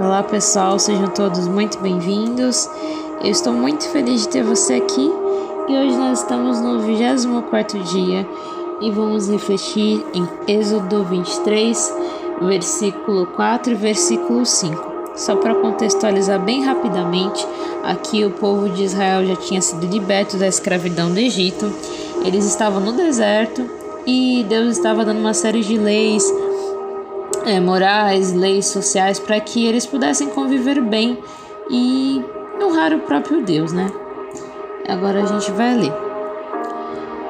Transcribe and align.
Olá 0.00 0.22
pessoal, 0.22 0.78
sejam 0.78 1.08
todos 1.08 1.48
muito 1.48 1.80
bem-vindos. 1.80 2.70
Eu 3.20 3.32
estou 3.32 3.52
muito 3.52 3.82
feliz 3.88 4.22
de 4.22 4.28
ter 4.28 4.44
você 4.44 4.74
aqui 4.74 5.12
e 5.68 5.76
hoje 5.76 5.96
nós 5.96 6.20
estamos 6.20 6.60
no 6.60 6.78
24 6.78 7.80
dia 7.80 8.24
e 8.80 8.92
vamos 8.92 9.28
refletir 9.28 10.06
em 10.14 10.28
Êxodo 10.46 11.02
23, 11.02 11.94
versículo 12.42 13.26
4 13.26 13.72
e 13.72 13.74
versículo 13.74 14.46
5. 14.46 14.92
Só 15.16 15.34
para 15.34 15.56
contextualizar 15.56 16.38
bem 16.44 16.62
rapidamente, 16.62 17.44
aqui 17.82 18.24
o 18.24 18.30
povo 18.30 18.68
de 18.68 18.84
Israel 18.84 19.26
já 19.26 19.34
tinha 19.34 19.60
sido 19.60 19.84
liberto 19.84 20.36
da 20.36 20.46
escravidão 20.46 21.10
do 21.10 21.18
Egito, 21.18 21.72
eles 22.24 22.44
estavam 22.44 22.78
no 22.78 22.92
deserto 22.92 23.68
e 24.06 24.46
Deus 24.48 24.76
estava 24.76 25.04
dando 25.04 25.18
uma 25.18 25.34
série 25.34 25.60
de 25.60 25.76
leis 25.76 26.24
é, 27.48 27.58
morais, 27.60 28.32
leis 28.32 28.66
sociais, 28.66 29.18
para 29.18 29.40
que 29.40 29.66
eles 29.66 29.86
pudessem 29.86 30.28
conviver 30.28 30.80
bem 30.80 31.18
e 31.70 32.22
honrar 32.62 32.92
o 32.92 33.00
próprio 33.00 33.42
Deus, 33.42 33.72
né? 33.72 33.90
Agora 34.86 35.22
a 35.22 35.26
gente 35.26 35.50
vai 35.52 35.74
ler. 35.74 35.92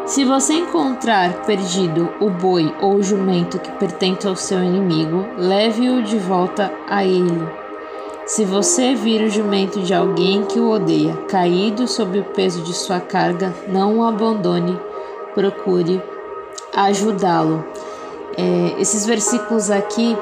Se 0.07 0.25
você 0.25 0.55
encontrar 0.55 1.45
perdido 1.45 2.09
o 2.19 2.31
boi 2.31 2.75
ou 2.81 2.95
o 2.95 3.03
jumento 3.03 3.59
que 3.59 3.71
pertence 3.73 4.27
ao 4.27 4.35
seu 4.35 4.63
inimigo, 4.63 5.25
leve-o 5.37 6.03
de 6.03 6.19
volta 6.19 6.73
a 6.89 7.05
ele. 7.05 7.47
Se 8.25 8.45
você 8.45 8.95
vir 8.95 9.23
o 9.23 9.31
jumento 9.31 9.81
de 9.81 9.93
alguém 9.93 10.45
que 10.45 10.59
o 10.59 10.71
odeia 10.71 11.15
caído 11.29 11.87
sob 11.87 12.19
o 12.19 12.25
peso 12.25 12.63
de 12.63 12.73
sua 12.73 13.01
carga, 13.01 13.55
não 13.69 13.99
o 13.99 14.05
abandone, 14.05 14.81
procure 15.35 16.03
ajudá-lo. 16.75 17.65
É, 18.39 18.81
esses 18.81 19.05
versículos 19.05 19.69
aqui 19.69 20.17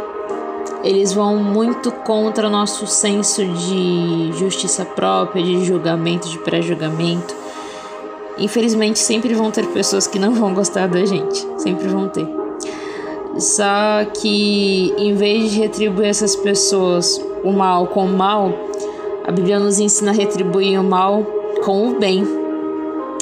eles 0.83 1.13
vão 1.13 1.37
muito 1.37 1.93
contra 1.93 2.47
o 2.47 2.51
nosso 2.51 2.87
senso 2.87 3.45
de 3.45 4.33
justiça 4.39 4.85
própria, 4.85 5.43
de 5.43 5.65
julgamento, 5.65 6.29
de 6.29 6.39
pré-julgamento. 6.39 7.35
Infelizmente, 8.39 8.99
sempre 8.99 9.35
vão 9.35 9.51
ter 9.51 9.67
pessoas 9.67 10.07
que 10.07 10.19
não 10.19 10.33
vão 10.35 10.55
gostar 10.55 10.87
da 10.87 11.05
gente, 11.05 11.47
sempre 11.59 11.89
vão 11.89 12.09
ter. 12.09 12.27
Só 13.39 14.05
que 14.15 14.95
em 14.97 15.15
vez 15.15 15.51
de 15.51 15.59
retribuir 15.59 16.09
essas 16.09 16.35
pessoas 16.35 17.21
o 17.45 17.53
mal 17.53 17.89
com 17.89 18.07
o 18.07 18.09
mal, 18.09 18.51
a 19.27 19.33
Bíblia 19.33 19.59
nos 19.59 19.79
ensina 19.79 20.11
a 20.11 20.15
retribuir 20.15 20.81
o 20.81 20.85
mal 20.85 21.23
com 21.65 21.89
o 21.89 21.99
bem. 21.99 22.46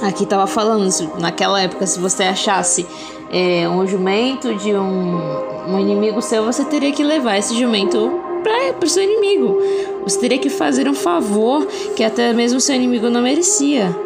Aqui 0.03 0.25
estava 0.25 0.47
falando, 0.47 0.89
naquela 1.19 1.61
época, 1.61 1.87
se 1.87 1.99
você 1.99 2.25
achasse 2.25 2.87
é, 3.31 3.69
um 3.69 3.87
jumento 3.87 4.55
de 4.55 4.75
um, 4.75 5.19
um 5.69 5.79
inimigo 5.79 6.21
seu, 6.21 6.45
você 6.45 6.65
teria 6.65 6.93
que 6.93 7.03
levar 7.03 7.39
esse 7.39 7.59
jumento 7.59 8.21
para 8.43 8.85
o 8.85 8.89
seu 8.89 9.03
inimigo. 9.03 9.59
Você 10.03 10.19
teria 10.19 10.39
que 10.39 10.51
fazer 10.51 10.89
um 10.89 10.95
favor 10.95 11.67
que 11.97 12.05
até 12.05 12.33
mesmo 12.33 12.61
seu 12.61 12.75
inimigo 12.75 13.09
não 13.09 13.23
merecia. 13.23 13.97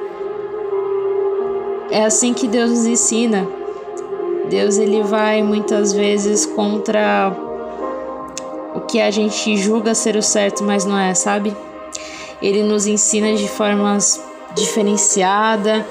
É 1.90 2.04
assim 2.04 2.32
que 2.34 2.46
Deus 2.46 2.70
nos 2.70 2.86
ensina. 2.86 3.48
Deus 4.48 4.78
ele 4.78 5.02
vai 5.02 5.42
muitas 5.42 5.92
vezes 5.92 6.46
contra 6.46 7.34
o 8.74 8.80
que 8.82 9.00
a 9.00 9.10
gente 9.10 9.56
julga 9.56 9.94
ser 9.94 10.16
o 10.16 10.22
certo, 10.22 10.62
mas 10.62 10.84
não 10.84 10.98
é, 10.98 11.12
sabe? 11.14 11.56
Ele 12.40 12.62
nos 12.62 12.86
ensina 12.86 13.34
de 13.34 13.48
formas 13.48 14.27
diferenciadas 14.54 15.84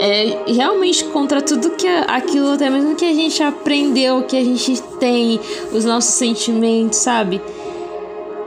é 0.00 0.50
realmente 0.50 1.04
contra 1.04 1.42
tudo 1.42 1.70
que 1.72 1.86
aquilo 1.86 2.52
até 2.52 2.70
mesmo 2.70 2.96
que 2.96 3.04
a 3.04 3.12
gente 3.12 3.42
aprendeu, 3.42 4.22
que 4.22 4.34
a 4.34 4.42
gente 4.42 4.80
tem, 4.98 5.38
os 5.72 5.84
nossos 5.84 6.14
sentimentos, 6.14 6.98
sabe? 6.98 7.40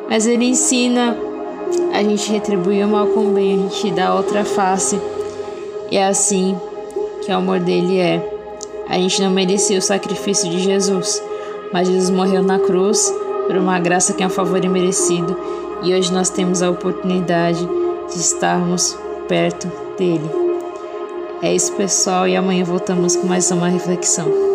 Mas 0.10 0.26
ele 0.26 0.46
ensina 0.46 1.16
a 1.94 2.02
gente 2.02 2.32
retribuir 2.32 2.86
o 2.88 2.90
mal 2.90 3.06
com 3.06 3.28
o 3.28 3.34
bem, 3.34 3.54
a 3.54 3.70
gente 3.70 3.92
dá 3.92 4.16
outra 4.16 4.44
face. 4.44 5.00
E 5.92 5.98
é 5.98 6.08
assim 6.08 6.58
que 7.24 7.32
o 7.32 7.36
amor 7.36 7.60
dele 7.60 8.00
é. 8.00 8.30
A 8.90 8.96
gente 8.96 9.22
não 9.22 9.30
merecia 9.30 9.78
o 9.78 9.82
sacrifício 9.82 10.50
de 10.50 10.60
Jesus, 10.60 11.22
mas 11.72 11.88
Jesus 11.88 12.10
morreu 12.10 12.42
na 12.42 12.58
cruz 12.58 13.14
por 13.46 13.56
uma 13.56 13.80
graça 13.80 14.14
que 14.14 14.24
é 14.24 14.26
um 14.26 14.32
favor 14.32 14.64
imerecido. 14.66 15.38
E 15.84 15.94
hoje 15.94 16.12
nós 16.12 16.32
temos 16.32 16.64
a 16.64 16.70
oportunidade 16.70 17.64
de 18.12 18.20
estarmos 18.20 18.98
perto 19.28 19.72
dele. 19.98 20.30
É 21.42 21.54
isso, 21.54 21.74
pessoal, 21.74 22.28
e 22.28 22.36
amanhã 22.36 22.64
voltamos 22.64 23.16
com 23.16 23.28
mais 23.28 23.52
uma 23.52 23.68
reflexão. 23.68 24.53